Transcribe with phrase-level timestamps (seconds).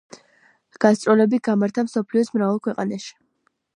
[0.85, 3.13] გასტროლები გამართა მსოფლიოს მრავალ ქვეყანაში.